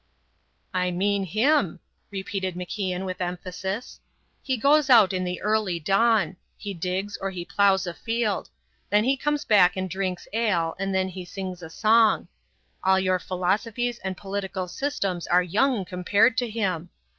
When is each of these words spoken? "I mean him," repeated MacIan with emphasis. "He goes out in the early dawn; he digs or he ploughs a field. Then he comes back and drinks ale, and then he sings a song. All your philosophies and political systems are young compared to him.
"I 0.73 0.89
mean 0.89 1.25
him," 1.25 1.79
repeated 2.09 2.55
MacIan 2.55 3.05
with 3.05 3.21
emphasis. 3.21 3.99
"He 4.41 4.57
goes 4.57 4.89
out 4.89 5.13
in 5.13 5.23
the 5.23 5.39
early 5.43 5.79
dawn; 5.79 6.37
he 6.57 6.73
digs 6.73 7.17
or 7.21 7.29
he 7.29 7.45
ploughs 7.45 7.85
a 7.85 7.93
field. 7.93 8.49
Then 8.89 9.03
he 9.03 9.15
comes 9.15 9.45
back 9.45 9.77
and 9.77 9.87
drinks 9.87 10.27
ale, 10.33 10.75
and 10.79 10.95
then 10.95 11.09
he 11.09 11.23
sings 11.23 11.61
a 11.61 11.69
song. 11.69 12.29
All 12.83 12.99
your 12.99 13.19
philosophies 13.19 13.99
and 13.99 14.17
political 14.17 14.67
systems 14.67 15.27
are 15.27 15.43
young 15.43 15.85
compared 15.85 16.35
to 16.37 16.49
him. 16.49 16.89